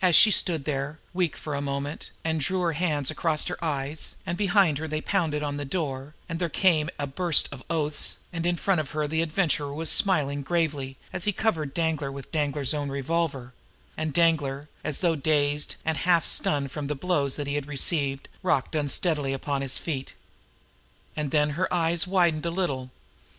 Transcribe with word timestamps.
And 0.00 0.16
she 0.16 0.30
stood 0.30 0.64
there, 0.64 0.98
weak 1.12 1.36
for 1.36 1.54
the 1.54 1.60
moment, 1.60 2.10
and 2.24 2.40
drew 2.40 2.60
her 2.60 2.72
hand 2.72 3.10
across 3.10 3.44
her 3.48 3.62
eyes 3.62 4.14
and 4.24 4.38
behind 4.38 4.78
her 4.78 4.88
they 4.88 5.02
pounded 5.02 5.42
on 5.42 5.58
the 5.58 5.66
door, 5.66 6.14
and 6.26 6.38
there 6.38 6.48
came 6.48 6.88
a 6.98 7.06
burst 7.06 7.50
of 7.52 7.62
oaths; 7.68 8.16
and 8.32 8.46
in 8.46 8.56
front 8.56 8.80
of 8.80 8.92
her 8.92 9.06
the 9.06 9.20
Adventurer 9.20 9.74
was 9.74 9.90
smiling 9.90 10.40
gravely 10.40 10.96
as 11.12 11.24
he 11.24 11.32
covered 11.32 11.74
Danglar 11.74 12.10
with 12.10 12.32
Danglar's 12.32 12.72
own 12.72 12.88
revolver; 12.88 13.52
and 13.94 14.14
Danglar, 14.14 14.70
as 14.82 15.00
though 15.02 15.16
dazed 15.16 15.76
and 15.84 15.98
half 15.98 16.24
stunned 16.24 16.70
from 16.70 16.86
the 16.86 16.94
blows 16.94 17.36
he 17.36 17.54
had 17.54 17.66
received, 17.68 18.26
rocked 18.42 18.74
unsteadily 18.74 19.34
upon 19.34 19.60
his 19.60 19.76
feet. 19.76 20.14
And 21.14 21.30
then 21.30 21.50
her 21.60 21.70
eyes 21.70 22.06
widened 22.06 22.46
a 22.46 22.50
little. 22.50 22.90